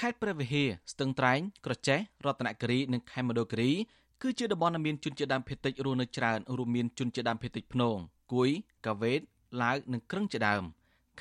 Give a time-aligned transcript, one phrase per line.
[0.00, 3.70] ខេត្តព្រះវិហារស្ទឹងត្រែង ក្រចេះរតនគិរីនិងខេមរគិរី
[4.22, 7.96] គឺជាតំបន់ដែលមានជនជាតិដើមភាគតិចរស់នៅច្រើនរួមមានជនជាតិដើមភាគតិចភ្នង
[8.32, 8.50] គួយ
[8.86, 9.20] កាវេត
[9.62, 10.62] ឡាវនិងក្រឹងជាដើម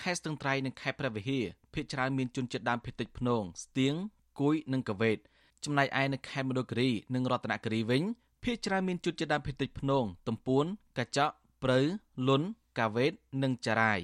[0.01, 3.93] ខេត្តស្ទឹងត្រែងនិងខេត្តព្រះវិហារភាគច្រើនមានជនជាតិដើមភាគតិចភ្នងស្ទៀង
[4.39, 5.17] គួយនិងកាវេត
[5.63, 8.03] ចំណែកឯនៅខេត្តមណ្ឌលគិរីនិងរតនគិរីវិញ
[8.43, 10.65] ភាគច្រើនមានជនជាតិដើមភាគតិចភ្នងទំពួន
[10.97, 11.33] កញ្ចក់
[11.63, 11.79] ព្រៅ
[12.27, 12.41] លុន
[12.79, 13.99] កាវេតនិងចារាយ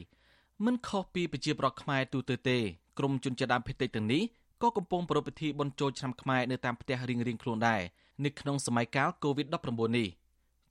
[0.65, 2.57] មិនខុសពីប្រជាប្រដ្ឋខ្មែរទូទៅទេ
[2.97, 4.23] ក្រមជនជាតិដើមភាគតិចទាំងនេះ
[4.61, 7.81] ក៏កំពុងប្រពៃពិធីបុណ្យចូលឆ្នាំខ្មែរនៅតាមផ្ទះរៀងៗខ្លួនដែរ
[8.25, 10.07] នៅក្នុងសម័យកាល COVID-19 នេះ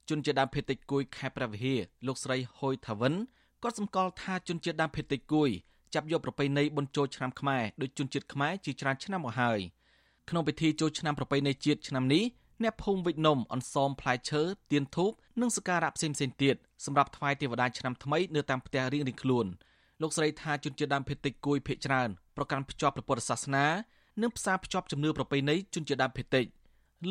[0.09, 3.13] ជនជាតិដើមភាគតិចគួយខេត្តព្រះវិហារលោកស្រីហុយថាវិន
[3.63, 5.49] គាត់សម្គាល់ថាជនជាតិដើមភាគតិចគួយ
[5.93, 9.59] ចាប់យកប្រពៃណីបុណ្យចូលឆ្នាំខ្មែរដោយជនជាតិខ្មែរជាច្រើនឆ្នាំមកហើយ
[10.29, 12.23] ក្នុងពិធីចូលឆ្នាំប្រពៃណីជាតិឆ្នាំនេះ
[12.63, 19.45] អ្នកភូមិវិជ្ជនំអន្សមផ្លែឈើទៀនធូបនិងសក្ការៈផ្សេងៗទៀតសម្រាប់ថ្វាយទេវតាឆ្នាំថ្មីនៅតាមផ្ទះរៀងៗខ្លួន
[20.01, 23.65] លោកស្រីថាជនជាតិដើមភាគតិចគួយភ ieck ច្រើនប្រកាន់ភ្ជាប់ព្រះពុទ្ធសាសនា
[24.21, 26.45] និងផ្សារភ្ជាប់ជំនឿប្រពៃណីជនជាតិដើមភាគតិច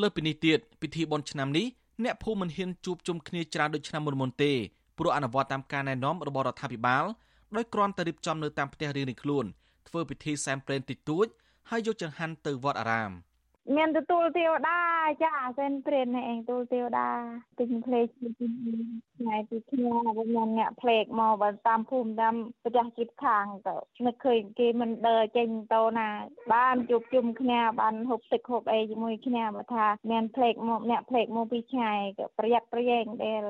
[0.01, 1.67] លើពីនេះទៀតពិធីបុណ្យឆ្នាំនេះ
[2.05, 4.53] អ្នកភូមិមិនហ៊ានជួបជុំគ្នាច្រើនដូចឆ្នាំមុនៗទេ
[4.99, 7.05] ព្រោះអនុវត្តតាមការណែនាំរបស់រដ្ឋាភិបាល
[7.57, 9.45] ដោយគ្រាន់តែរៀបចំនៅតាមផ្ទះរៀងៗខ្លួន
[9.89, 11.27] ធ្វើពិធីសែនព្រេនតិចតួច
[11.71, 13.13] ហើយយកចង្ហាន់ទៅវត្តអារាម។
[13.77, 14.79] មានទទួលទេវតា
[15.23, 17.09] ចាសិនព្រាននេះឯងទទួលទេវតា
[17.59, 18.07] ទិញផ្លេក
[19.19, 26.09] ថ្ងៃទីគ្នាវិញមានអ្នកផ្លេកមកបើតាមភូមិតាមប្រទេសជិតខាងទៅនឹកឃើញគេមិនដើរចេញតោណា
[26.55, 33.45] បានជួបជុំគ្នាបានហូបទឹកហូបអីជាមួយគ្នាបើថាមានផ្លេកមកអ្នកផ្លេកមកពីឆ្ងាយក៏ប្រយ័ត្នប្រយែងដែរ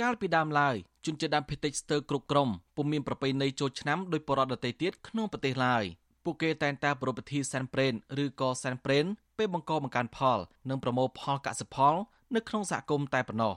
[0.00, 5.84] កាលពីដើមឡើយជនជាតិដើមភាគតិចស្ទើរគ្រប់ក្រុមពុំមានប្រពៃណីចូលឆ្នាំដោយបរតដទៃទៀតក្នុងប្រទេសឡើយ
[6.24, 9.06] ពួកគេតែងតែប្រពៃពិធីសែនព្រេនឬក៏សែនព្រេន
[9.38, 11.94] ពេលបង្កបង្កើនផលនិងប្រមូលផលកសិផល
[12.34, 13.54] នៅក្នុងសហគមន៍តែប៉ុណ្ណោះ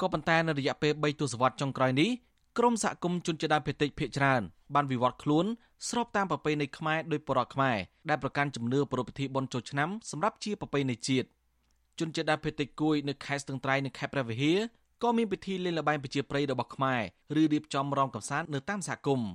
[0.00, 2.10] ក៏ប៉ុន្តែនៅរយៈពេល3ទសវត្សរ៍ចុងក្រោយនេះ
[2.58, 4.42] ក្រមសហគមន៍ជនជាតិដើមភាគតិចភាគច្រើន
[4.74, 5.46] បានវិវត្តខ្លួន
[5.88, 7.76] ស្របតាមប្រពៃណីខ្មែរដោយបរតខ្មែរ
[8.08, 11.26] ដែលប្រកាន់ជំនឿប្រពៃពិធីបុណ្យចូលឆ្នាំសម្រាប់ជាប្រពៃណីជាតិ
[11.98, 14.58] ជនជាតិដើមភាគតិចគួយនៅខេត្តស្ទឹងត្រែងនិងខេត្តព្រះវិហារ
[15.02, 17.00] ក៏មានពិធីលេងល្បែងប្រជាប្រិយរបស់ខ្មែរ
[17.40, 19.30] ឬរៀបចំរំកំសាន្តនៅតាមសហគមន៍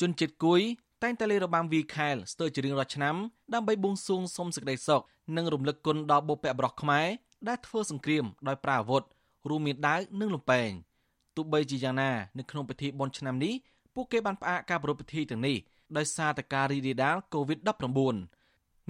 [0.00, 0.60] ជនជាតិគួយ
[1.02, 3.16] តែងតែលេងរបាំវាខែលស្ទើរជារៀងរាល់ឆ្នាំ
[3.54, 5.02] ដើម្បីបួងសួងសុំសេចក្តីសុខ
[5.36, 7.06] និងរំលឹកគុណដល់បុព្វបុរសខ្មែរ
[7.48, 9.02] ដែលធ្វើសង្គ្រាមដោយប្រើអាវុធ
[9.48, 10.70] រួមមានដាវនិងលំពែង
[11.36, 13.54] ទោះបីជាយ៉ាងណានៅក្នុងពិធីបុណ្យឆ្នាំនេះ
[13.94, 15.56] ពួកគេបានផ្អាកការប្រារព្ធពិធីទាំងនេះ
[15.96, 18.16] ដោយសារតែការរីករាលដាល COVID-19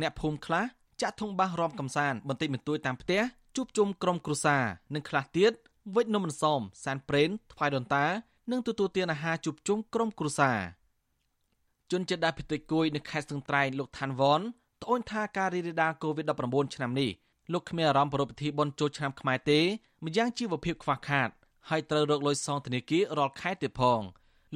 [0.01, 0.65] អ្នកភូមិខ្លះ
[1.03, 3.23] ចាក់ធុងបាសរំកំសាន្តបន្តិចបន្តួចតាមផ្ទះ
[3.57, 4.65] ជួបជុំក្រុមគ្រួសារ
[4.95, 5.53] និងខ្លះទៀត
[5.95, 8.07] វិច្ចនំអន្សមសានព្រេនថ្វាយដូនតា
[8.51, 10.59] និងទទួលទានអាហារជួបជុំក្រុមគ្រួសារ
[11.93, 14.41] ជនជាតិដើមភាគតិចគួយនៅខេត្តស្ទឹងត្រែងលោកថាន់វ៉ន
[14.83, 17.11] ត្អូញថាការរីករាលដាល COVID-19 ឆ្នាំនេះ
[17.53, 19.61] លោកគ្មានអារម្មណ៍ប្រពៃពិធីបុណ្យចូលឆ្នាំខ្មែរទេ
[20.05, 21.29] ម្យ៉ាងជីវភាពខ្វះខាត
[21.69, 24.01] ហើយត្រូវរកលុយសងធនាគាររាល់ខែទៀតផង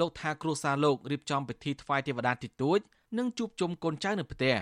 [0.01, 2.79] លោកថាគ្រួសារលោករៀបចំពិធីថ្វាយទេវតាតិចតួច
[3.19, 4.57] និងជួបជុំកូនចៅនៅផ្ទះ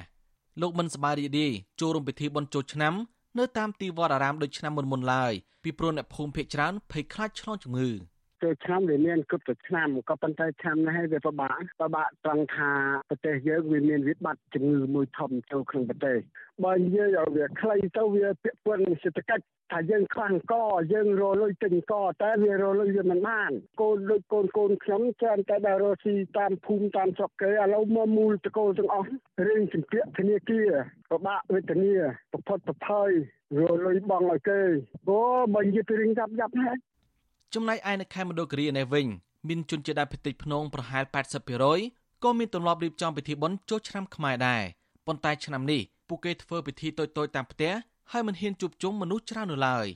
[0.61, 2.95] លោកមិនសប្បាយរីករាយចូលរួមពិធីបុណ្យចូលឆ្នាំ
[3.39, 7.91] នៅតាមទីវត្តអារាមដូចឆ្នាំមុនមុនឡើយពីព្រោះអ្នកភូមិភាគច្រើនភ័យខ្លាចឆ្លងជំងឺ។
[8.43, 12.71] ចូលឆ្នាំវាមានគ្រប់ទៅឆ្នាំក៏ប៉ុន្តែឆ្នាំនេះវាពិបាកពិបាកត្រង់ថា
[13.09, 16.19] ប្រទេសយើងវាមានវិបត្តិជំងឺមួយធំចូលក្នុងប្រទេស
[16.65, 20.54] បើនិយាយឲ្យវាខ្លីទៅវាពាក់ព័ន្ធសេដ្ឋកិច្ចថាយើងខ្វះអង្គ
[20.93, 23.50] យើងរលុយទិញអង្គតែវារលុយវាមិនបាន
[23.81, 29.09] កូនដូចកូនកូនខ្ញុំច្រើនតែដើររកស៊ីតាមភូមិតាមស្រុកគេឥឡូវមកមូលតកូលទាំងអស់
[29.47, 30.71] រឿងជំពាក់ធនាគារ
[31.10, 31.94] ពិបាកវេទនា
[32.32, 33.10] ប្រផុតប្រផើយ
[33.60, 34.60] រលុយបងឲ្យគេ
[35.09, 35.19] អូ
[35.54, 36.78] បើនិយាយពីរឿងយ៉ាប់យ៉ាប់ហ្នឹង
[37.54, 39.06] ចំណែកឯនៅខេមរដូវគិរីនេះវិញ
[39.48, 41.04] មានជនជាតិដើមភាគតិចភ្នងប្រហែល
[41.64, 44.62] 80%ក៏មានទម្លាប់រៀបចំពិធីបុណ្យចូលឆ្នាំខ្មែរដែរ
[45.06, 47.72] ប៉ុន្តែឆ្នាំនេះពួកគេធ្វើពិធីតូចៗតាមផ្ទះ
[48.12, 49.86] ហើយមិនហ៊ានជួបជុំមនុស្សច្រើននៅឡើយ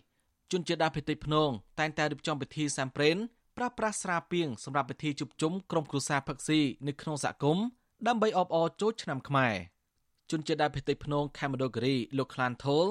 [0.53, 3.17] ជនជាតិដើមភាគតិចភ្នងតែងតែរៀបចំពិធីសាំព្រេន
[3.57, 7.65] ប្រើប្រាស់ស្រាពាងសម្រាប់ពិធីជួបជុំក្រុមគ្រួសារផឹកស៊ីនៅក្នុងសហគមន៍
[8.07, 9.55] ដើម្បីអបអរចូលឆ្នាំខ្មែរ
[10.31, 12.87] ជនជាតិដើមភាគតិចភ្នងខេមរដូវគិរីលោកខ្លានថូល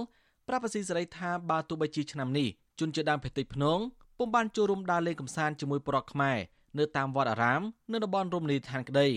[0.47, 2.47] ប្រាប់អាស៊ីសេរីថាបើទោះបីជាឆ្នាំនេះ
[2.79, 3.79] ជនជាតិដើមភាគតិចភ្នង
[4.24, 6.38] ពុំបានចូលរួមដើរលេងកម្សាន្តជាមួយប្រដ្ឋខ្មែរ
[6.80, 7.62] នៅតាមវត្តអារាម
[7.92, 9.08] នៅតំបន់រមណីយដ្ឋានក្តី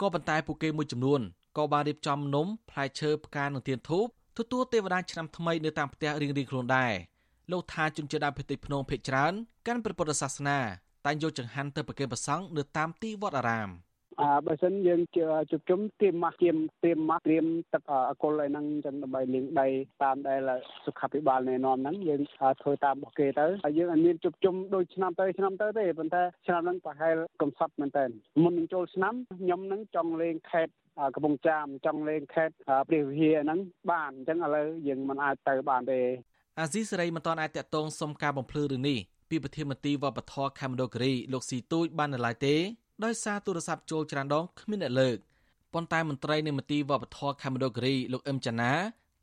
[0.00, 1.20] ក៏ប៉ុន្តែពួកគេមួយចំនួន
[1.56, 4.06] ក៏បានរៀបចំនំផ្លែឈើផ្កានិងទៀនធូប
[4.38, 6.92] ទទួលទេវតាឆ្នាំថ្មីនៅតាមផ្ទះរៀងៗខ្លួនដែរ
[7.50, 9.32] លោកថាជនជាតិដើមភាគតិចភ្នំភេកច្រើន
[9.66, 10.58] កាន់ព្រះពុទ្ធសាសនា
[11.06, 13.68] តែងយកចង្ហាន់ទៅប្រគេនព្រះសង្ឃនៅតាមទីវត្តអារាម។
[14.20, 15.00] អាបើសិនយើង
[15.50, 19.68] ជួបជុំទៀមម៉ាស់ទៀមទៀមម៉ាស់ត្រៀមទឹកអកុលឲ្យហ្នឹងចឹងដើម្បីលាងដី
[20.02, 20.50] តាមដែល
[20.86, 22.22] សុខាភិបាលណែនាំហ្នឹងយើង
[22.60, 28.04] ធ្វើតាមរបស់គេទៅហើយយើងអត់មានជួបជុំដូចឆ្នាំទៅឆ្នាំទៅទេប៉ុន្តែឆ្នាំហ្នឹងប្រហែលកំសត់មែនតើ
[28.42, 30.68] មុននឹងចូលឆ្នាំខ្ញុំហ្នឹងចង់លេងខេត
[31.14, 32.50] កំពង់ចាមចង់លេងខេត
[32.88, 33.60] ព្រះវិហារហ្នឹង
[33.90, 36.00] បានអញ្ចឹងឥឡូវយើងមិនអាចទៅបានទេ
[36.60, 38.98] អាស៊ីសេរីមិនទាន់អាចតតងសុំការបំភ្លឺរឿងនេះ
[39.30, 42.54] ពីប្រធានមន្ត្រីវប្បធម៌ខេមរដូវគិរីលោកស៊ីទូចបាននៅឡើយទេ
[43.02, 45.16] ដោយសារទូរស័ព្ទចូលច្រើនដងគ្មានអ្នកលើក
[45.74, 48.72] ប៉ុន្តែមន្ត្រីនៃមន្ទីរវប្បធម៌ខេមរៈគិរីលោកអឹមចាណា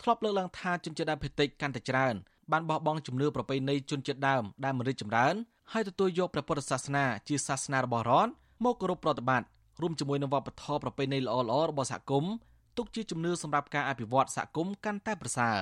[0.02, 2.16] ធ្លាប់លើកឡើងថាជនជាតិដើមភាគតិចកាន់តែច្រើន
[2.52, 5.36] បានបោះបង់ជំនឿប្រពៃណីជនជាតិដើមដែលមិនរីកចម្រើន
[5.72, 8.32] ហើយទទួលយកព្រះពុទ្ធសាសនាជាសាសនារបស់រដ្ឋ
[8.64, 9.48] មកគោរពប្រតិបត្តិ
[9.82, 12.34] រួមជាមួយនឹងវប្បធម៌ប្រពៃណីល្អៗរបស់សហគមន៍
[12.78, 15.58] ទុកជាជំនឿសម្រាប់ការអភិវឌ្ឍសហគមន៍កាន់តែប្រសើរ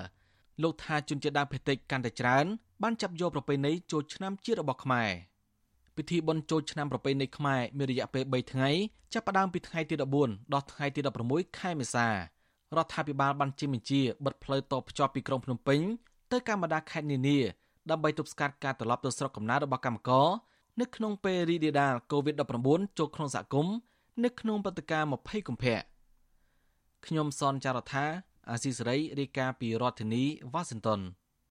[0.63, 2.45] លោកថាជនជាតិដើមភាគតិចកាន់តែច្រើន
[2.83, 5.09] បានចាប់យកប្រពៃណីចូលឆ្នាំជាតិរបស់ខ្មែរ
[5.99, 8.69] ពិធីបុណ្យចូលឆ្នាំប្រពៃណីខ្មែរមានរយៈពេល3ថ្ងៃ
[9.13, 10.99] ចាប់ផ្ដើមពីថ្ងៃទី14ដល់ថ្ងៃទី
[11.29, 12.13] 16ខែមេសារ
[12.83, 15.79] ដ្ឋាភិបាលបានជិះបញ្ជាបិទផ្លូវតភ្ជាប់ពីក្រុងភ្នំពេញ
[16.31, 17.39] ទៅកម្មបណ្ដាខេត្តនានា
[17.89, 20.27] ដើម្បីទប់ស្កាត់ការត្រឡប់ទៅស្រុកកំណើតរបស់កម្មករ
[20.79, 23.75] នៅក្នុងពេលរីករាលដាល COVID-19 ចូលក្នុងសហគមន៍
[24.23, 25.77] នៅក្នុងព្រឹត្តិការណ៍20កុម្ភៈ
[27.05, 28.05] ខ្ញុំសនចាររថា
[28.49, 30.23] អាស៊ីសេរីរាយការណ៍ពីរដ្ឋធានី
[30.53, 31.01] វ៉ាស៊ីនតោន